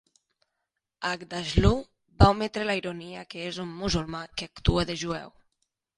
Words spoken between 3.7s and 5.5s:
musulmà que actua de jueu.